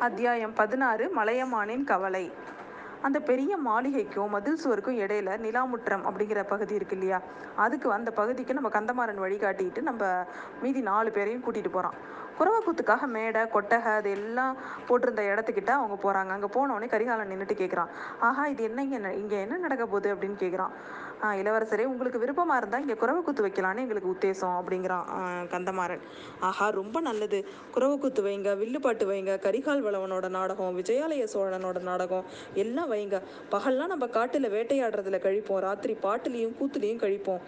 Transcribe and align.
அத்தியாயம் 0.00 0.52
பதினாறு 0.54 1.04
மலையமானின் 1.16 1.84
கவலை. 1.84 2.22
அந்த 3.02 3.20
பெரிய 3.20 3.56
மாளிகைக்கும் 3.58 4.28
மதில் 4.28 4.56
சுவருக்கும் 4.56 4.98
இடையில 4.98 5.36
நிலாமுற்றம் 5.36 6.04
அப்படிங்கிற 6.04 6.42
பகுதி 6.42 6.74
இருக்கு 6.74 6.94
இல்லையா? 6.94 7.18
அதுக்கு 7.56 7.92
அந்த 7.92 8.10
பகுதிக்கு 8.10 8.54
நம்ம 8.54 8.68
கந்தமாறன் 8.68 9.16
வழிகாட்டிட்டு 9.16 9.82
நம்ம 9.82 10.02
மீதி 10.62 10.80
நாலு 10.80 11.10
பேரையும் 11.10 11.44
கூட்டிட்டு 11.46 11.68
போகிறான் 11.68 11.96
குறவக்கூத்துக்காக 12.38 13.06
மேடை 13.06 13.42
கொட்டகை 13.46 13.92
அது 13.92 14.10
எல்லாம் 14.10 14.56
போட்டிருந்த 14.86 15.22
இடத்துக்கிட்ட 15.22 15.70
அவங்க 15.70 15.96
போகிறாங்க 16.02 16.30
அங்கே 16.30 16.46
போனோடனே 16.56 16.86
கரிகாலன் 16.86 17.32
நின்றுட்டு 17.32 17.54
கேட்குறான் 17.54 17.92
ஆஹா 18.20 18.46
இது 18.46 18.62
என்ன 18.62 18.82
இங்கே 18.82 19.12
இங்கே 19.12 19.40
என்ன 19.40 19.56
நடக்க 19.56 19.86
போகுது 19.86 20.14
அப்படின்னு 20.14 20.36
கேட்குறான் 20.40 20.74
இளவரசரே 21.40 21.84
உங்களுக்கு 21.90 22.18
விருப்பமாக 22.22 22.58
இருந்தால் 22.60 22.82
இங்கே 22.84 22.96
குறவக்கூத்து 23.02 23.44
வைக்கலான்னு 23.46 23.82
எங்களுக்கு 23.84 24.10
உத்தேசம் 24.14 24.56
அப்படிங்கிறான் 24.58 25.06
கந்தமாறன். 25.52 26.02
ஆஹா 26.48 26.66
ரொம்ப 26.80 27.00
நல்லது. 27.00 27.38
குறவக்கூத்து 27.74 28.22
வைங்க 28.26 28.50
வில்லுப்பாட்டு 28.62 29.06
வைங்க 29.10 29.34
கரிகால் 29.46 29.84
வளவனோட 29.86 30.28
நாடகம் 30.28 30.76
விஜயாலய 30.80 31.26
சோழனோட 31.34 31.80
நாடகம் 31.90 32.26
எல்லாம் 32.64 32.90
வைங்க. 32.92 33.20
பகல்லாம் 33.54 33.92
நம்ம 33.94 34.06
காட்டில் 34.06 34.48
வேட்டையாடுறதுல 34.56 35.20
கழிப்போம் 35.26 35.62
ராத்திரி 35.68 35.96
பாட்டுலேயும் 36.06 36.54
கூத்துலேயும் 36.60 37.02
கழிப்போம். 37.04 37.40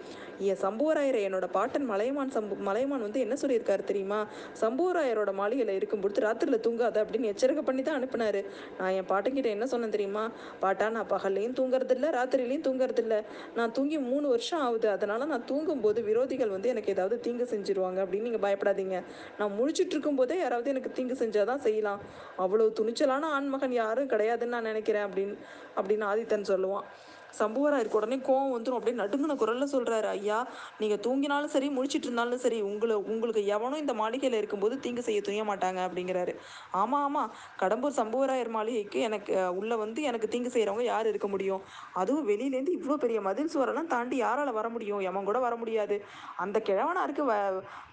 என் 0.49 0.61
சம்புவராயரை 0.65 1.21
என்னோட 1.27 1.47
பாட்டன் 1.57 1.87
மலையமான் 1.91 2.33
சம்பு 2.35 2.55
மலையமான் 2.67 3.05
வந்து 3.05 3.19
என்ன 3.25 3.35
சொல்லியிருக்காரு 3.41 3.83
தெரியுமா? 3.83 4.19
சம்புவராயரோட 4.61 5.31
மாளிகையில் 5.39 5.75
இருக்கும் 5.79 6.01
பொழுது 6.03 6.25
ராத்திரியில் 6.27 6.63
தூங்காத 6.67 6.97
அப்படின்னு 7.03 7.31
எச்சரிக்கை 7.31 7.63
பண்ணி 7.63 7.81
தான் 7.83 7.97
அனுப்புனாரு. 7.99 8.43
நான் 8.79 8.93
என் 8.99 9.09
பாட்டுக்கிட்ட 9.13 9.49
என்ன 9.55 9.65
சொன்னேன் 9.65 9.95
தெரியுமா? 9.97 10.25
பாட்டா 10.59 10.89
நான் 10.97 11.09
பகல்லையும் 11.15 11.57
தூங்குறதில்ல 11.61 12.13
ராத்திரிலையும் 12.19 12.67
தூங்குறதில்ல. 12.69 13.15
நான் 13.59 13.75
தூங்கி 13.77 13.97
மூணு 14.09 14.27
வருஷம் 14.33 14.63
ஆகுது. 14.67 14.87
அதனால 14.95 15.25
நான் 15.31 15.47
தூங்கும்போது 15.51 15.99
விரோதிகள் 16.09 16.55
வந்து 16.55 16.71
எனக்கு 16.73 16.93
ஏதாவது 16.95 17.17
தீங்கு 17.27 17.47
செஞ்சிருவாங்க 17.53 17.99
அப்படின்னு 18.03 18.27
நீங்கள் 18.29 18.45
பயப்படாதீங்க. 18.47 18.97
நான் 19.39 19.55
முழிச்சிட்டு 19.59 19.95
இருக்கும்போதே 19.95 20.37
யாராவது 20.45 20.73
எனக்கு 20.73 20.91
தீங்கு 20.97 21.17
செஞ்சாதான் 21.23 21.63
செய்யலாம். 21.67 22.01
அவ்வளோ 22.45 22.67
துணிச்சலான 22.79 23.29
ஆண்மகன் 23.37 23.77
யாரும் 23.81 24.11
கிடையாதுன்னு 24.13 24.55
நான் 24.55 24.69
நினைக்கிறேன் 24.71 25.07
அப்படின்னு 25.07 25.37
அப்படின்னு 25.79 26.05
ஆதித்தன் 26.11 26.51
சொல்லுவான். 26.51 26.87
சம்புவராயருக்கு 27.33 27.99
உடனே 27.99 28.17
கோவம் 28.21 28.53
வந்துடும் 28.53 28.77
அப்படியே 28.77 28.97
நடுங்கின 28.97 29.35
குரல்ல 29.35 29.65
சொல்றாரு 29.73 30.07
ஐயா 30.11 30.37
நீங்க 30.79 30.95
தூங்கினாலும் 31.05 31.53
சரி 31.53 31.67
முழிச்சிட்டு 31.69 32.07
இருந்தாலும் 32.07 32.41
சரி 32.41 32.59
உங்களை 32.69 32.95
உங்களுக்கு 33.05 33.41
எவனும் 33.49 33.81
இந்த 33.83 33.93
மாளிகையில 33.93 34.39
இருக்கும்போது 34.39 34.75
தீங்கு 34.79 35.03
செய்ய 35.03 35.21
துணிய 35.21 35.43
மாட்டாங்க 35.43 35.79
அப்படிங்கிறாரு. 35.87 36.33
ஆமா 36.73 36.99
ஆமா. 37.07 37.23
கடம்பூர் 37.61 37.97
சம்புவராயர் 37.99 38.49
மாளிகைக்கு 38.49 38.99
எனக்கு 39.01 39.31
உள்ள 39.59 39.73
வந்து 39.75 40.01
எனக்கு 40.03 40.29
தீங்கு 40.29 40.49
செய்யறவங்க 40.49 40.85
யார் 40.87 41.07
இருக்க 41.07 41.27
முடியும்? 41.27 41.63
அதுவும் 41.95 42.27
வெளியிலேருந்து 42.27 42.75
இவ்வளோ 42.77 42.97
பெரிய 42.97 43.21
மதில் 43.21 43.53
சுவரெல்லாம் 43.53 43.87
தாண்டி 43.87 44.17
யாரால 44.19 44.53
வர 44.53 44.69
முடியும்? 44.69 45.01
எவன் 45.09 45.25
கூட 45.25 45.39
வர 45.39 45.55
முடியாது. 45.55 45.97
அந்த 46.37 46.57
கிழவனாருக்கு 46.61 47.25
வ 47.25 47.35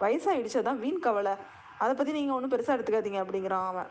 வயசாயிடுச்சு. 0.00 0.58
அதான் 0.58 0.82
வீண் 0.82 1.00
கவலை. 1.00 1.34
அதை 1.80 1.92
பற்றி 1.94 2.12
நீங்கள் 2.12 2.36
ஒன்றும் 2.36 2.52
பெருசாக 2.52 2.76
எடுத்துக்காதீங்க 2.76 3.20
அப்படிங்கிறான் 3.22 3.68
அவன். 3.68 3.90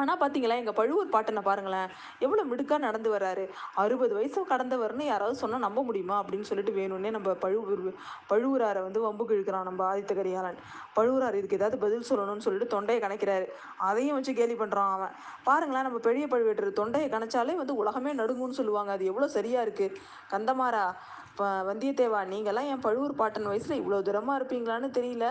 ஆனால் 0.00 0.18
பார்த்தீங்களா 0.20 0.56
எங்கள் 0.62 0.76
பழுவூர் 0.78 1.12
பாட்டனை 1.14 1.42
பாருங்களேன் 1.48 1.90
எவ்வளோ 2.24 2.42
மிடுக்காக 2.50 2.80
நடந்து 2.86 3.08
வர்றாரு. 3.14 3.44
அறுபது 3.82 4.12
வயசு 4.14 4.40
கடந்தவர்னு 4.52 5.04
யாராவது 5.12 5.36
சொன்னால் 5.42 5.64
நம்ப 5.66 5.82
முடியுமா 5.82 6.16
அப்படின்னு 6.22 6.48
சொல்லிட்டு 6.50 6.74
வேணும்னே 6.78 7.10
நம்ம 7.16 7.34
பழுவூர் 7.44 7.84
பழுவூராரை 8.30 8.82
வந்து 8.86 9.00
வம்புக்கு 9.06 9.36
இழுக்கிறான் 9.36 9.68
நம்ம 9.70 9.82
ஆதித்த 9.90 10.14
கரிகாலன். 10.20 10.58
பழுவூரார் 10.98 11.38
இதுக்கு 11.40 11.58
ஏதாவது 11.60 11.78
பதில் 11.84 12.08
சொல்லணும்னு 12.10 12.46
சொல்லிட்டு 12.46 12.72
தொண்டையை 12.76 13.00
கணக்கிறாரு. 13.02 13.46
அதையும் 13.88 14.16
வச்சு 14.18 14.34
கேலி 14.40 14.54
பண்ணுறான் 14.54 14.94
அவன். 14.96 15.14
பாருங்களேன் 15.48 15.86
நம்ம 15.88 15.98
பெரிய 16.08 16.26
பழுவேட்டர் 16.26 16.78
தொண்டையை 16.80 17.08
கணச்சாலே 17.10 17.56
வந்து 17.62 17.76
உலகமே 17.82 18.12
நடுங்கும்னு 18.22 18.58
சொல்லுவாங்க. 18.60 18.92
அது 18.92 19.04
எவ்வளோ 19.12 19.28
சரியா 19.38 19.62
இருக்கு. 19.66 19.88
கந்தமாரா 20.32 20.84
இப்போ 21.36 21.48
வந்தியத்தேவா 21.68 22.20
நீங்களாம் 22.30 22.68
என் 22.72 22.82
பழுவூர் 22.84 23.12
பாட்டன் 23.18 23.48
வயசில் 23.48 23.78
இவ்வளோ 23.80 23.96
தூரமாக 24.06 24.36
இருப்பீங்களான்னு 24.38 24.88
தெரியல. 24.98 25.24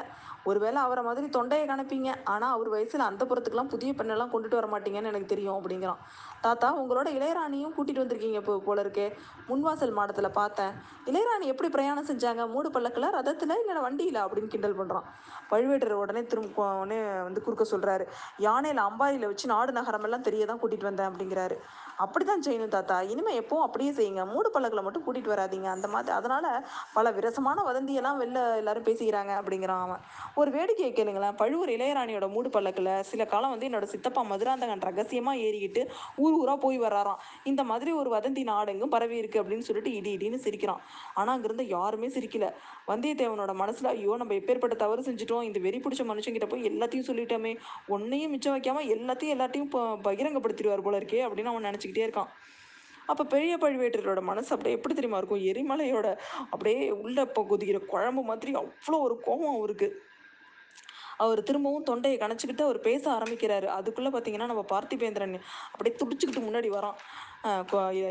ஒருவேளை 0.50 0.80
அவரை 0.88 1.02
மாதிரி 1.08 1.28
தொண்டையை 1.36 1.64
கணப்பீங்க. 1.70 2.10
ஆனால் 2.34 2.52
அவர் 2.56 2.68
வயசில் 2.74 3.04
அந்த 3.08 3.24
புறத்துக்கெலாம் 3.30 3.72
புதிய 3.72 3.92
பெண்ணெல்லாம் 4.00 4.32
கொண்டுட்டு 4.34 4.58
வர 4.60 4.68
மாட்டீங்கன்னு 4.74 5.12
எனக்கு 5.12 5.32
தெரியும் 5.32 5.56
அப்படிங்கிறான். 5.60 6.02
தாத்தா 6.44 6.68
உங்களோட 6.82 7.08
இளையராணியும் 7.18 7.74
கூட்டிகிட்டு 7.78 8.04
வந்திருக்கீங்க 8.04 8.40
இப்போ 8.42 8.58
போல 8.68 8.84
இருக்கே. 8.86 9.08
முன்வாசல் 9.50 9.96
மாடத்தில் 10.00 10.30
பார்த்தேன். 10.40 10.76
இளையராணி 11.10 11.48
எப்படி 11.54 11.72
பிரயாணம் 11.76 12.10
செஞ்சாங்க? 12.12 12.46
மூடு 12.54 12.72
பல்லக்கில் 12.76 13.10
ரதத்தில் 13.18 13.56
இல்லை 13.62 13.82
வண்டியில் 13.88 14.22
அப்படின்னு 14.26 14.52
கிண்டல் 14.54 14.78
பண்ணுறான் 14.82 15.08
பழுவேட்டர் 15.50 15.98
உடனே 16.04 16.24
திரும்ப 16.34 16.62
உடனே 16.84 17.00
வந்து 17.30 17.44
குறுக்க 17.48 17.66
சொல்கிறாரு 17.74 18.06
யானையில் 18.46 18.84
அம்பாரியில் 18.88 19.30
வச்சு 19.32 19.52
நாடு 19.56 19.74
நகரமெல்லாம் 19.80 20.28
தெரிய 20.30 20.46
தான் 20.52 20.62
கூட்டிகிட்டு 20.62 20.90
வந்தேன் 20.92 21.10
அப்படிங்கிறாரு. 21.12 21.58
அப்படிதான் 22.04 22.44
செய்யணும் 22.46 22.74
தாத்தா. 22.76 22.98
இனிமேல் 23.12 23.40
எப்பவும் 23.42 23.66
அப்படியே 23.66 23.92
செய்யுங்க. 23.92 24.24
மூடு 24.34 24.52
பழங்களை 24.52 24.84
மட்டும் 24.84 25.06
கூட்டிகிட்டு 25.06 25.34
வராதீங்க. 25.34 25.68
அந்த 25.76 25.88
மாதிரி 25.88 26.14
அதனால் 26.16 26.50
பல 26.94 27.12
விரசமான 27.12 27.64
வதந்தியெல்லாம் 27.70 28.20
வெளில 28.22 28.40
எல்லாரும் 28.62 28.88
பேசிக்கிறாங்க 28.90 29.34
அப்படிங்கிறான் 29.40 29.84
அவன். 29.86 30.02
ஒரு 30.36 30.52
வேடிக்கையை 30.52 30.92
கேளுங்களேன். 31.00 31.36
பழுவூர் 31.42 31.70
இளையராணியோட 31.70 32.28
மூடு 32.36 32.50
பழக்கில் 32.50 32.92
சில 33.12 33.26
காலம் 33.26 33.54
வந்து 33.54 33.70
என்னோட 33.70 33.84
சித்தப்பா 33.84 34.22
மதுராந்தகன் 34.22 34.86
ரகசியமாக 34.90 35.38
ஏறிக்கிட்டு 35.38 35.84
ஊர் 36.16 36.38
ஊராக 36.42 36.58
போய் 36.58 36.80
வர்றாராம். 36.80 37.20
இந்த 37.44 37.64
மாதிரி 37.64 37.92
ஒரு 37.92 38.12
வதந்தி 38.16 38.44
நாடெங்கும் 38.44 38.94
பரவி 38.96 39.18
இருக்கு 39.18 39.42
அப்படின்னு 39.44 39.68
சொல்லிட்டு 39.70 39.94
இடி 39.94 40.14
இடின்னு 40.18 40.40
சிரிக்கிறான். 40.46 40.82
ஆனால் 41.14 41.36
அங்கிருந்து 41.36 41.68
யாருமே 41.68 42.08
சிரிக்கல. 42.08 42.48
வந்தியத்தேவனோட 42.88 43.54
மனசுல 43.64 43.92
ஐயோ 43.96 44.16
நம்ம 44.18 44.34
எப்பேற்பட்ட 44.34 44.76
தவறு 44.76 45.02
செஞ்சுட்டோம். 45.02 45.44
இந்த 45.44 45.60
வெறி 45.60 45.80
பிடிச்ச 45.86 46.04
மனுஷங்கிட்ட 46.12 46.50
போய் 46.50 46.70
எல்லாத்தையும் 46.72 47.08
சொல்லிட்டோமே. 47.10 47.54
ஒன்னையும் 47.96 48.34
மிச்சம் 48.36 48.56
வைக்காம 48.58 48.84
எல்லாத்தையும் 48.96 49.36
எல்லாத்தையும் 49.38 49.70
பகிரங்கப்படுத்திடுவார் 50.08 50.86
போல 50.88 51.00
இருக்கே 51.02 51.22
அப்படின்னு 51.28 51.52
அவன் 51.54 51.68
நினச்சிக்கிட்டே 51.86 52.08
இருக்கான். 52.08 52.32
அப்போ 53.12 53.24
பெரிய 53.34 53.54
பழுவேட்டரோட 53.62 54.22
மனசு 54.32 54.50
அப்படியே 54.54 54.76
எப்படி 54.78 54.94
தெரியுமா 54.98 55.20
இருக்கும்? 55.22 55.46
எரிமலையோட 55.52 56.08
அப்படியே 56.54 56.80
உள்ளே 57.04 57.22
இப்போ 57.30 57.42
கொதிக்கிற 57.52 57.80
குழம்பு 57.94 58.22
மாதிரி 58.30 58.52
அவ்வளோ 58.62 59.00
ஒரு 59.08 59.16
கோபம் 59.28 59.56
அவருக்கு. 59.58 59.90
அவர் 61.24 61.40
திரும்பவும் 61.48 61.86
தொண்டையை 61.90 62.16
கணச்சிக்கிட்டு 62.22 62.64
அவர் 62.66 62.80
பேச 62.88 63.04
ஆரம்பிக்கிறாரு. 63.18 63.68
அதுக்குள்ளே 63.76 64.10
பார்த்தீங்கன்னா 64.14 64.48
நம்ம 64.52 64.64
பார்த்திபேந்திரன் 64.72 65.36
அப்படியே 65.72 65.94
துடிச்சுக்கிட்டு 66.02 66.42
முன்னாடி 66.48 66.70
வரான். 66.74 66.98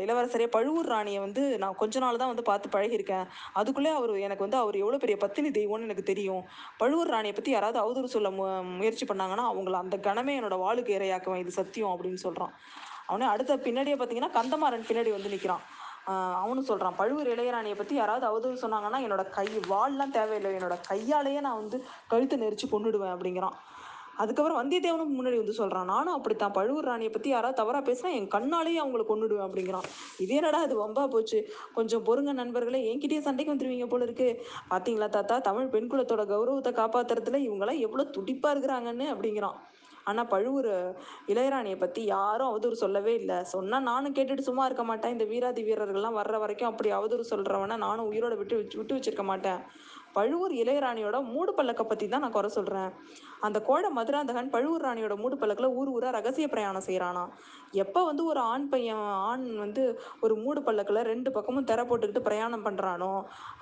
இளவரசரே 0.05 0.47
பழுவூர் 0.55 0.89
ராணியை 0.93 1.19
வந்து 1.25 1.43
நான் 1.63 1.77
கொஞ்ச 1.81 1.99
நாள் 2.03 2.19
தான் 2.21 2.31
வந்து 2.31 2.47
பார்த்து 2.49 2.73
பழகியிருக்கேன். 2.75 3.27
அதுக்குள்ளே 3.59 3.91
அவர் 3.99 4.13
எனக்கு 4.27 4.45
வந்து 4.45 4.59
அவர் 4.63 4.81
எவ்வளோ 4.83 4.99
பெரிய 5.03 5.17
பத்தினி 5.25 5.51
தெய்வம்னு 5.59 5.87
எனக்கு 5.89 6.09
தெரியும். 6.11 6.43
பழுவூர் 6.81 7.13
ராணியை 7.15 7.35
பற்றி 7.39 7.53
யாராவது 7.55 7.79
அவதூறு 7.83 8.09
சொல்ல 8.15 8.31
மு 8.39 8.47
முயற்சி 8.79 9.07
பண்ணாங்கன்னா 9.11 9.45
அவங்கள 9.51 9.77
அந்த 9.83 9.99
கணமே 10.09 10.35
என்னோட 10.39 10.57
வாளுக்கு 10.65 10.97
இரையாக்குவேன். 10.99 11.43
இது 11.45 11.59
சத்தியம் 11.61 11.93
அப்படின்னு 11.95 12.21
சொல்கிறான் 12.27 12.55
அவனே 13.09 13.27
அடுத்த 13.33 13.57
பின்னாடியே 13.65 13.97
பார்த்தீங்கன்னா 13.97 14.35
கந்தமாறன் 14.37 14.87
பின்னாடி 14.89 15.11
வந்து 15.17 15.33
நிற்கிறான் 15.33 15.65
அவனும் 16.41 16.67
சொல்கிறான் 16.69 16.97
பழுவூர் 16.97 17.29
இளையராணியை 17.35 17.75
பற்றி 17.77 17.95
யாராவது 17.99 18.25
அவதூறு 18.29 18.57
சொன்னாங்கன்னா 18.63 18.99
என்னோட 19.05 19.23
கை 19.37 19.47
வாள்லாம் 19.71 20.15
தேவையில்லை 20.17 20.49
என்னோட 20.57 20.75
கையாலேயே 20.89 21.39
நான் 21.45 21.61
வந்து 21.61 21.77
கழுத்தை 22.11 22.37
நெரிச்சு 22.43 22.67
கொன்னுடுவேன் 22.73 23.13
அப்படிங்கிறான். 23.13 23.55
அதுக்கப்புறம் 24.23 24.59
வந்தியத்தேவனும் 24.59 25.15
முன்னாடி 25.15 25.37
வந்து 25.39 25.55
சொல்கிறான் 25.59 25.89
நானும் 25.93 26.15
அப்படித்தான் 26.17 26.53
பழுவூர் 26.57 26.87
ராணியை 26.89 27.11
பற்றி 27.13 27.29
யாராவது 27.33 27.59
தவறாக 27.59 27.83
பேசினா 27.87 28.09
என் 28.17 28.29
கண்ணாலேயே 28.35 28.79
அவங்கள 28.83 29.03
கொண்டுடுவேன் 29.09 29.45
அப்படிங்கிறான். 29.47 29.87
இது 30.23 30.35
என்னடா 30.39 30.59
அது 30.67 30.75
வம்பா 30.83 31.03
போச்சு. 31.15 31.39
கொஞ்சம் 31.77 32.05
பொறுங்க 32.09 32.33
நண்பர்களே 32.41 32.81
என்கிட்டயே 32.91 33.21
சண்டைக்கு 33.27 33.53
வந்துடுவீங்க 33.53 33.87
போல 33.93 34.07
இருக்கு. 34.07 34.29
பார்த்தீங்களா 34.71 35.09
தாத்தா 35.17 35.37
தமிழ் 35.49 35.71
பெண் 35.73 35.89
குலத்தோட 35.93 36.25
கௌரவத்தை 36.33 36.73
காப்பாற்றுறதுல 36.81 37.41
இவங்களாம் 37.47 37.83
எவ்வளோ 37.87 38.05
துடிப்பாக 38.17 38.53
இருக்கிறாங்கன்னு 38.55 39.07
அப்படிங்கிறான். 39.15 39.57
ஆனால் 40.05 40.27
பழுவூர் 40.27 40.95
இளையராணியை 41.27 41.79
பற்றி 41.79 42.03
யாரும் 42.03 42.47
அவதூறு 42.47 42.71
சொல்லவே 42.71 43.13
இல்லை. 43.13 43.43
சொன்னால் 43.43 43.81
நானும் 43.81 44.13
கேட்டுட்டு 44.13 44.39
சும்மா 44.39 44.65
இருக்க 44.65 44.83
மாட்டேன். 44.83 45.11
இந்த 45.11 45.23
வீராதி 45.23 45.63
வீரர்கள்லாம் 45.63 46.17
வர்ற 46.17 46.39
வரைக்கும் 46.39 46.69
அப்படி 46.69 46.91
அவதூறு 46.91 47.23
சொல்கிறவன 47.29 47.77
நானும் 47.77 48.11
உயிரோட 48.11 48.37
விட்டு 48.37 48.59
வச்சு- 48.59 48.77
விட்டு 48.77 48.95
வச்சிருக்க 48.95 49.23
மாட்டேன். 49.23 49.59
பழுவூர் 50.17 50.53
இளையராணியோட 50.61 51.17
மூடு 51.33 51.51
பல்லக்கை 51.57 51.85
பற்றி 51.85 52.05
தான் 52.07 52.23
நான் 52.25 52.35
குறை 52.35 52.49
சொல்கிறேன் 52.57 52.91
அந்த 53.45 53.57
கோழ 53.67 53.83
மதுராந்தகன் 53.97 54.51
பழுவூர் 54.55 54.85
ராணியோட 54.87 55.15
மூடு 55.23 55.35
பல்லக்கில் 55.41 55.75
ஊர் 55.79 55.91
ஊராக 55.95 56.13
ரகசிய 56.17 56.47
பிரயாணம் 56.53 56.87
செய்கிறானா 56.87 57.23
எப்போ 57.83 58.01
வந்து 58.03 58.23
ஒரு 58.25 58.41
ஆண் 58.51 58.67
பையன் 58.69 59.03
ஆண் 59.29 59.45
வந்து 59.63 59.83
ஒரு 60.25 60.35
மூடு 60.43 60.61
பல்லக்கில் 60.67 61.01
ரெண்டு 61.11 61.31
பக்கமும் 61.31 61.67
திரை 61.71 61.85
போட்டுக்கிட்டு 61.85 62.27
பிரயாணம் 62.29 62.65
பண்ணுறானோ 62.67 63.11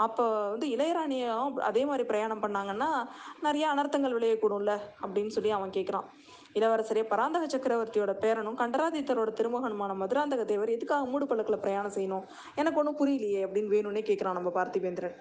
அப்போ 0.06 0.26
வந்து 0.54 0.68
இளையராணியும் 0.76 1.60
அதே 1.70 1.84
மாதிரி 1.86 2.06
பிரயாணம் 2.12 2.44
பண்ணாங்கன்னா 2.46 2.92
நிறைய 3.48 3.68
அனர்த்தங்கள் 3.74 4.18
விளையக்கூடும்ல 4.18 4.76
அப்படின்னு 5.04 5.36
சொல்லி 5.38 5.52
அவன் 5.60 5.76
கேட்குறான் 5.78 6.08
இளவரசரே 6.60 7.04
பராந்தக 7.12 7.46
சக்கரவர்த்தியோட 7.52 8.12
பேரனும் 8.24 8.58
கண்டராதித்தரோட 8.60 9.30
திருமகனுமான 9.40 9.92
மதுராந்தக 10.02 10.44
தேவர் 10.52 10.76
எதுக்காக 10.76 11.06
மூடு 11.06 11.26
பல்லக்கில் 11.28 11.64
பிரயாணம் 11.64 11.96
செய்யணும்? 11.96 12.26
எனக்கு 12.56 12.80
ஒன்றும் 12.82 13.00
புரியலையே 13.00 13.42
அப்படின்னு 13.46 13.74
வேணும்னே 13.76 14.04
கேட்குறான் 14.10 14.38
நம்ம 14.40 14.52
பார்த்திபேந்திரன். 14.58 15.16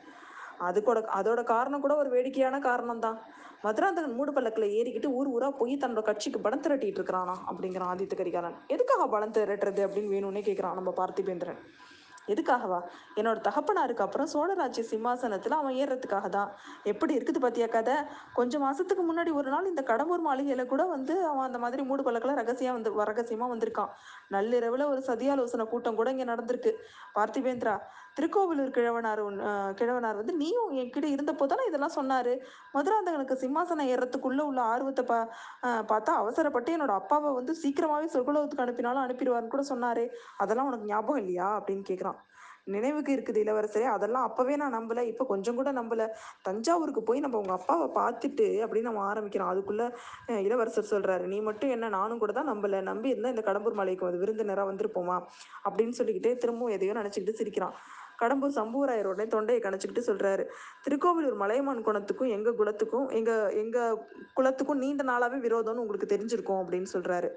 அதுக்கூட 0.59 1.01
அதோட 1.21 1.43
காரணம் 1.45 1.81
கூட 1.81 1.97
ஒரு 1.97 2.11
வேடிக்கையான 2.11 2.59
காரணம் 2.59 2.99
தான் 2.99 3.19
மதுராந்தகன் 3.65 4.17
மூடு 4.19 4.33
பல்லக்கில் 4.33 4.75
ஏறிக்கிட்டு 4.79 5.09
ஊர் 5.13 5.29
ஊரா 5.29 5.51
போய் 5.51 5.75
தன்னோட 5.77 6.03
கட்சிக்கு 6.03 6.41
பலம் 6.41 6.61
திரட்டிட்டு 6.61 7.01
இருக்கிறானா 7.01 7.37
அப்படிங்கிறான் 7.51 7.91
ஆதித்த 7.93 8.17
கரிகாலன் 8.17 8.59
எதுக்காக 8.69 9.07
பணம் 9.07 9.35
திரட்டுறது 9.37 9.83
அப்படின்னு 9.87 10.15
வேணும்னே 10.15 10.43
கேட்குறான் 10.49 10.75
நம்ம 10.75 10.93
பார்த்திபேந்திரன். 11.01 11.61
எதுக்காகவா? 12.29 12.79
என்னோட 13.17 13.39
தகப்பனாருக்கு 13.47 14.05
அப்புறம் 14.05 14.29
சோழராஜ்ய 14.33 14.83
சிம்மாசனத்தில் 14.91 15.57
அவன் 15.59 15.75
ஏறுறதுக்காக 15.75 16.29
தான். 16.29 16.51
எப்படி 16.85 17.17
இருக்குது 17.19 17.41
பாத்தியா 17.41 17.67
கதை? 17.67 17.97
கொஞ்சம் 18.33 18.65
மாசத்துக்கு 18.67 19.05
முன்னாடி 19.09 19.33
ஒரு 19.33 19.51
நாள் 19.51 19.67
இந்த 19.67 19.83
கடம்பூர் 19.83 20.19
மாளிகையில் 20.19 20.67
கூட 20.67 20.87
வந்து 20.87 21.27
அவன் 21.31 21.45
அந்த 21.45 21.59
மாதிரி 21.59 21.83
மூடு 21.83 22.03
பழக்கெல்லாம் 22.03 22.41
ரகசியம் 22.43 22.77
வந்து 22.79 22.93
ரகசியமாக 23.11 23.53
வந்திருக்கான். 23.55 23.91
நள்ளிரவில் 24.29 24.85
ஒரு 24.85 25.03
சதியாலோசனை 25.09 25.67
கூட்டம் 25.69 25.95
கூட 25.95 26.11
இங்கே 26.11 26.25
நடந்திருக்கு. 26.25 26.73
பார்த்திபேந்திரா 27.15 27.75
திருக்கோவிலூர் 28.17 28.75
கிழவனார் 28.77 29.23
கிழவனார் 29.81 30.21
வந்து 30.21 30.35
நீயும் 30.43 30.73
என்கிட்ட 30.81 31.07
இருந்தப்போ 31.15 31.47
தானே 31.53 31.67
இதெல்லாம் 31.71 31.97
சொன்னார். 31.99 32.33
மதுராந்தகனுக்கு 32.77 33.37
சிம்மாசனம் 33.45 33.91
ஏறத்துக்குள்ளே 33.95 34.45
உள்ள 34.51 34.61
ஆர்வத்தை 34.73 35.05
பா 35.13 35.21
பார்த்தா 35.93 36.15
அவசரப்பட்டு 36.25 36.75
என்னோட 36.77 36.95
அப்பாவை 37.03 37.31
வந்து 37.39 37.55
சீக்கிரமாகவே 37.63 38.13
சொர்க்குலோகத்துக்கு 38.17 38.67
அனுப்பினாலும் 38.67 39.05
அனுப்பிடுவார்னு 39.07 39.55
கூட 39.55 39.65
சொன்னார். 39.73 40.05
அதெல்லாம் 40.45 40.71
உனக்கு 40.73 40.93
ஞாபகம் 40.93 41.23
இல்லையா? 41.25 41.49
அப்படின்னு 41.61 41.87
கேட்குறான் 41.93 42.21
நினைவுக்கு 42.73 43.11
இருக்குது 43.15 43.39
இளவரசரே 43.45 43.87
அதெல்லாம் 43.93 44.27
அப்போவே 44.27 44.55
நான் 44.61 44.75
நம்பலை. 44.77 45.03
இப்போ 45.13 45.25
கொஞ்சம் 45.31 45.57
கூட 45.61 45.71
நம்பலை. 45.79 46.07
தஞ்சாவூருக்கு 46.47 47.03
போய் 47.09 47.23
நம்ம 47.25 47.39
உங்கள் 47.43 47.57
அப்பாவை 47.57 47.87
பார்த்துட்டு 47.97 48.47
அப்படின்னு 48.65 48.89
நம்ம 48.91 49.03
ஆரம்பிக்கிறோம். 49.13 49.51
அதுக்குள்ளே 49.53 49.87
இளவரசர் 50.47 50.91
சொல்கிறாரு 50.93 51.25
நீ 51.33 51.39
மட்டும் 51.49 51.73
என்ன 51.77 51.91
நானும் 51.97 52.21
கூட 52.23 52.35
தான் 52.39 52.51
நம்பலை. 52.53 52.81
நம்பி 52.91 53.13
இருந்தால் 53.13 53.35
இந்த 53.35 53.45
கடம்பூர் 53.49 53.79
மலைக்கு 53.81 54.07
வந்து 54.09 54.23
விருந்தினராக 54.23 54.69
வந்திருப்போமா? 54.71 55.17
அப்படின்னு 55.67 55.99
சொல்லிக்கிட்டே 56.01 56.35
திரும்பவும் 56.45 56.77
எதையோ 56.77 56.95
நினச்சிக்கிட்டு 57.01 57.41
சிரிக்கிறான். 57.41 57.75
கடம்பூர் 58.19 58.57
சம்புவராயரோட 58.57 59.27
தொண்டையை 59.27 59.63
கணச்சிக்கிட்டு 59.63 60.07
சொல்கிறாரு 60.07 60.45
திருக்கோவிலூர் 60.85 61.37
மலையமான் 61.37 61.85
குணத்துக்கும் 61.85 62.29
எங்கள் 62.29 62.59
குலத்துக்கும் 62.59 63.09
எங்கள் 63.11 63.55
எங்கள் 63.55 63.99
குலத்துக்கும் 64.35 64.83
நீண்ட 64.85 65.05
நாளாகவே 65.05 65.41
விரோதம்னு 65.41 65.85
உங்களுக்கு 65.85 66.13
தெரிஞ்சிருக்கும் 66.15 66.63
அப்படின்னு 66.63 66.91
சொல்கிறாரு 66.93 67.31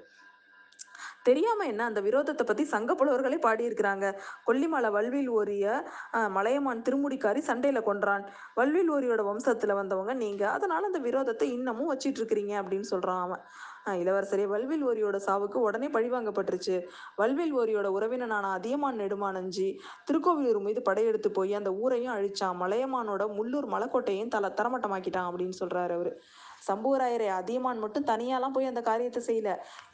தெரியாம 1.24 1.66
என்ன 1.66 1.84
அந்த 1.84 2.00
விரோதத்தை 2.00 2.44
பத்தி 2.46 2.64
சங்க 2.64 2.94
புலவர்களே 2.94 3.38
பாடியிருக்கிறாங்க. 3.46 4.06
கொல்லிமலை 4.46 4.90
வல்வில் 4.90 5.28
ஓரிய 5.28 5.84
மலையமான் 6.28 6.82
திருமுடிக்காரி 6.82 7.40
சண்டையில 7.46 7.82
கொன்றான். 7.82 8.24
வல்வில் 8.54 8.90
ஓரியோட 8.90 9.22
வம்சத்துல 9.30 9.74
வந்தவங்க 9.74 10.14
நீங்க. 10.14 10.50
அதனால 10.50 10.86
அந்த 10.86 11.00
விரோதத்தை 11.10 11.42
இன்னமும் 11.42 11.90
வச்சிட்டு 11.92 12.20
இருக்கிறீங்க 12.22 12.54
அப்படின்னு 12.62 12.88
சொல்றான் 12.90 13.22
அவன். 13.22 13.42
இளவரசரே 13.86 14.46
வல்வில் 14.46 14.86
ஓரியோட 14.86 15.16
சாவுக்கு 15.26 15.54
உடனே 15.54 15.86
பழிவாங்கப்பட்டுருச்சு. 15.86 16.82
வல்வில் 17.16 17.56
ஓரியோட 17.56 17.86
உறவினனான 17.98 18.50
அதியமான் 18.58 19.00
நெடுமானஞ்சி 19.00 19.78
திருக்கோவிலூர் 20.04 20.60
மீது 20.60 20.82
படையெடுத்து 20.82 21.30
போய் 21.30 21.54
அந்த 21.54 21.72
ஊரையும் 21.72 22.14
அழிச்சான். 22.14 22.58
மலையமானோட 22.60 23.26
முள்ளூர் 23.38 23.68
மலைக்கோட்டையும் 23.74 24.28
தல 24.28 24.52
தரமட்டமாக்கிட்டான் 24.56 25.28
அப்படின்னு 25.30 25.52
சொல்றாரு 25.60 25.90
அவரு. 25.90 26.22
சம்புவராயரை 26.68 27.28
அதியமான் 27.38 27.82
மட்டும் 27.84 28.08
தனியாலாம் 28.10 28.54
போய் 28.56 28.70
அந்த 28.72 28.82
காரியத்தை 28.90 29.22
செய்யல. 29.28 29.50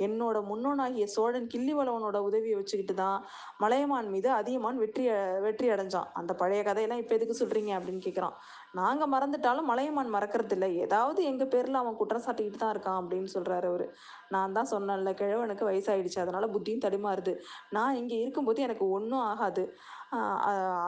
என்னோட 0.06 0.36
முன்னோனாகிய 0.50 1.06
சோழன் 1.16 1.50
கிள்ளிவளவனோட 1.54 2.19
உதவியை 2.28 2.56
வச்சுக்கிட்டு 2.60 2.96
தான் 3.02 3.19
மலையமான் 3.64 4.10
மீது 4.14 4.30
அதியமான் 4.40 4.80
வெற்றி 4.84 5.04
வெற்றி 5.46 5.69
அடைஞ்சான். 5.76 6.10
அந்த 6.20 6.32
பழைய 6.42 6.62
கதையெல்லாம் 6.69 7.02
இப்போ 7.02 7.14
எதுக்கு 7.19 7.36
சொல்றீங்க 7.42 7.72
அப்படின்னு 7.78 8.04
கேட்குறான் 8.08 8.36
நாங்கள் 8.80 9.10
மறந்துட்டாலும் 9.14 9.69
மலையமான் 9.70 10.14
மறக்கறது 10.14 10.54
இல்லை 10.56 10.69
ஏதாவது 10.84 11.20
எங்கள் 11.30 11.50
பேரில் 11.54 11.80
அவன் 11.80 11.98
குற்றம் 12.00 12.24
சாட்டிக்கிட்டு 12.26 12.60
தான் 12.62 12.72
இருக்கான் 12.75 13.00
அப்படின்னு 13.00 13.30
சொல்கிறாரு 13.36 13.66
அவர். 13.72 13.86
நான் 14.34 14.54
தான் 14.56 14.70
சொன்னேன்ல 14.75 15.10
கிழவனுக்கு 15.20 15.64
வயசாயிடுச்சு. 15.70 16.20
அதனால 16.25 16.46
புத்தியும் 16.54 16.84
தடுமாறுது. 16.84 17.34
நான் 17.76 17.98
இங்கே 18.02 18.18
இருக்கும்போது 18.25 18.60
எனக்கு 18.66 18.86
ஒன்றும் 18.98 19.25
ஆகாது. 19.30 19.64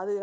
அது 0.00 0.14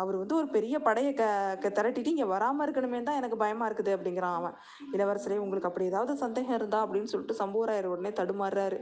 அவர் 0.00 0.16
வந்து 0.20 0.36
ஒரு 0.38 0.48
பெரிய 0.54 0.76
படையை 0.86 1.10
க 1.18 1.24
க 1.62 1.68
திரட்டிட்டு 1.76 2.12
இங்கே 2.12 2.26
வராமல் 2.32 2.64
இருக்கணுமே 2.66 2.98
தான் 3.06 3.18
எனக்கு 3.20 3.36
பயமாக 3.42 3.68
இருக்குது 3.68 3.92
அப்படிங்கிறான் 3.96 4.36
அவன். 4.40 4.56
இளவரசரே 4.96 5.38
உங்களுக்கு 5.44 5.68
அப்படி 5.68 5.86
ஏதாவது 5.90 6.14
சந்தேகம் 6.24 6.58
இருந்தா 6.58 6.80
அப்படின்னு 6.84 7.10
சொல்லிட்டு 7.12 7.36
சம்புவராயர் 7.42 7.88
உடனே 7.92 8.10
தடுமாறுறாரு. 8.20 8.78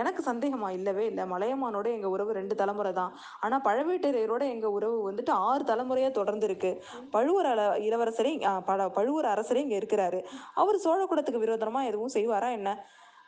எனக்கு 0.00 0.22
சந்தேகமா? 0.30 0.68
இல்லவே 0.78 1.04
இல்லை. 1.10 1.24
மலையமானோட 1.34 1.86
எங்கள் 1.96 2.12
உறவு 2.14 2.32
ரெண்டு 2.38 2.54
தலைமுறை 2.62 2.92
தான். 3.00 3.12
ஆனால் 3.44 3.64
பழவேட்டரையரோட 3.68 4.42
எங்கள் 4.54 4.74
உறவு 4.78 4.96
வந்துட்டு 5.08 5.32
ஆறு 5.48 5.64
தலைமுறையாக 5.70 6.12
தொடர்ந்து 6.18 6.48
இருக்கு 6.50 6.72
பழுவூர் 7.14 7.50
அல 7.52 7.68
இளவரசரே 7.88 8.32
பல 8.70 8.88
பழுவூர் 8.98 9.32
அரசரே 9.34 9.62
இங்கே 9.66 9.80
இருக்கிறாரு. 9.82 10.20
அவர் 10.62 10.82
சோழ 10.86 11.00
குலத்துக்கு 11.12 11.44
விரோதமாக 11.46 11.90
எதுவும் 11.92 12.14
செய்வாரா 12.18 12.50
என்ன? 12.60 12.72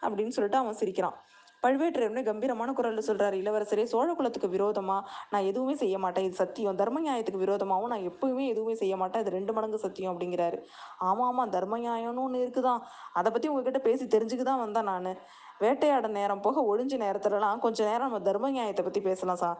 அப்படின்னு 0.06 0.34
சொல்லிட்டு 0.38 0.62
அவன் 0.64 0.80
சிரிக்கிறான். 0.82 1.16
பழுவேட்டரையர்னு 1.62 2.22
கம்பீரமான 2.22 2.72
குரல்ல 2.72 3.02
சொல்றாரு 3.06 3.36
இளவரசரே 3.42 3.84
சோழ 3.84 4.14
குலத்துக்கு 4.14 4.48
விரோதமா? 4.48 4.98
நான் 5.30 5.42
எதுவுமே 5.42 5.74
செய்ய 5.74 5.98
மாட்டேன். 5.98 6.24
இது 6.24 6.34
சத்தியம். 6.34 6.76
தர்ம 6.76 7.00
நியாயத்துக்கு 7.00 7.44
விரோதமாகவும் 7.44 7.92
நான் 7.94 8.06
எப்பவுமே 8.10 8.46
எதுவுமே 8.46 8.74
செய்ய 8.74 8.96
மாட்டேன். 8.96 9.22
இது 9.22 9.30
ரெண்டு 9.30 9.52
மடங்கு 9.52 9.78
சத்தியம் 9.78 10.12
அப்படிங்கிறாரு. 10.12 10.58
ஆமா 11.00 11.24
ஆமா 11.30 11.48
தர்ம 11.48 11.78
நியாயம்னு 11.78 12.24
ஒன்று 12.26 12.44
இருக்குதான். 12.46 12.82
அதை 13.12 13.32
பத்தி 13.32 13.48
உங்ககிட்ட 13.48 13.78
பேசி 13.78 14.04
தெரிஞ்சுக்க 14.04 14.42
தான் 14.42 14.64
வந்தேன் 14.64 14.84
நான். 14.84 15.10
வேட்டையாட 15.58 16.06
நேரம் 16.08 16.40
போக 16.40 16.64
ஒழிஞ்ச 16.70 16.94
நேரத்துலலாம் 17.04 17.58
கொஞ்ச 17.58 17.84
நேரம் 17.84 18.06
நம்ம 18.08 18.20
தர்ம 18.20 18.50
நியாயத்தை 18.50 18.84
பத்தி 18.84 19.00
பேசலாம் 19.00 19.36
சா 19.36 19.50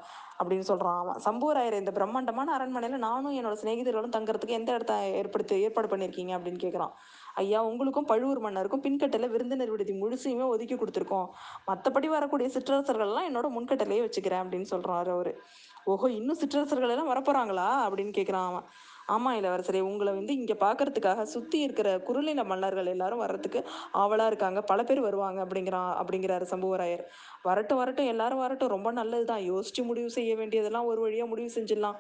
அப்படின்னு 0.42 0.66
சொல்றான் 0.68 0.98
அவன். 0.98 1.20
சம்புவராயர் 1.24 1.78
இந்த 1.78 1.90
பிரம்மாண்டமான 1.90 2.48
அரண்மனையில 2.58 2.98
நானும் 3.06 3.36
என்னோட 3.38 3.56
சிநேகிதர்களும் 3.62 4.14
தங்குறதுக்கு 4.16 4.56
எந்த 4.58 4.72
இடத்த 4.72 4.94
ஏற்படுத்தி 4.94 5.60
ஏற்பாடு 5.60 5.96
பண்ணியிருக்கீங்க 5.96 6.34
அப்படின்னு 6.38 6.62
கேட்குறான் 6.64 6.92
ஐயா 7.34 7.64
உங்களுக்கும் 7.64 8.04
பழுவூர் 8.04 8.38
மன்னருக்கும் 8.38 8.82
பின்கட்டில் 8.82 9.30
விருந்தினர் 9.30 9.70
விடுதி 9.70 9.92
முழுசையுமே 9.92 10.46
ஒதுக்கி 10.46 10.74
கொடுத்துருக்கோம். 10.74 11.28
மற்றபடி 11.66 12.06
வரக்கூடிய 12.06 12.50
சிற்றரசர்கள்லாம் 12.54 13.28
என்னோட 13.30 13.48
முன்கட்டலையே 13.56 14.02
வச்சுக்கிறேன் 14.06 14.42
அப்படின்னு 14.44 14.70
சொல்றாரு 14.70 15.10
அவரு. 15.10 15.42
ஓஹோ 15.84 16.10
இன்னும் 16.10 16.36
சிற்றரசர்கள் 16.36 16.88
எல்லாம் 16.88 17.10
வரப்போறாங்களா 17.10 17.68
அப்படின்னு 17.88 18.12
கேட்குறான் 18.18 18.46
அவன். 18.46 18.66
ஆமா 19.08 19.30
இளவரசரே 19.38 19.80
உங்களை 19.80 20.12
வந்து 20.12 20.36
இங்க 20.36 20.54
பார்க்கறதுக்காக 20.60 21.22
சுத்தி 21.22 21.60
இருக்கிற 21.60 22.00
குறுநில 22.00 22.44
மன்னர்கள் 22.44 22.86
எல்லாரும் 22.86 23.18
வர்றதுக்கு 23.18 23.60
ஆவலா 23.94 24.26
இருக்காங்க. 24.26 24.62
பல 24.62 24.82
பேர் 24.82 25.00
வருவாங்க 25.00 25.44
அப்படிங்கிறான் 25.44 25.92
அப்படிங்கிறாரு 26.00 26.46
சம்புவராயர். 26.50 27.04
வரட்டும் 27.42 27.78
வரட்டும் 27.78 28.06
எல்லாரும் 28.06 28.38
வரட்டும். 28.38 28.68
ரொம்ப 28.68 28.92
நல்லதுதான். 28.92 29.42
யோசிச்சு 29.52 29.82
முடிவு 29.82 30.10
செய்ய 30.10 30.36
வேண்டியதெல்லாம் 30.36 30.84
ஒரு 30.84 31.10
வழியா 31.10 31.26
முடிவு 31.26 31.50
செஞ்சிடலாம். 31.54 31.96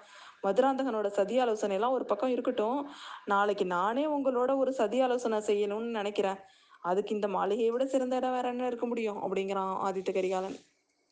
மதுராந்தகனோட 0.46 1.06
சதி 1.06 1.38
ஆலோசனை 1.38 1.76
எல்லாம் 1.76 1.92
ஒரு 1.92 2.04
பக்கம் 2.04 2.30
இருக்கட்டும். 2.30 2.88
நாளைக்கு 3.24 3.66
நானே 3.66 4.06
உங்களோட 4.06 4.56
ஒரு 4.56 4.72
சதி 4.72 5.00
ஆலோசனை 5.00 5.38
செய்யணும்னு 5.38 5.90
நினைக்கிறேன். 5.90 6.36
அதுக்கு 6.80 7.14
இந்த 7.14 7.28
மாளிகையை 7.28 7.70
விட 7.70 7.86
சிறந்த 7.86 8.16
இடம் 8.16 8.32
வேற 8.32 8.48
என்ன 8.48 8.66
இருக்க 8.66 8.86
முடியும்? 8.86 9.18
அப்படிங்கிறான் 9.22 9.72
ஆதித்த 9.86 10.12
கரிகாலன். 10.12 10.58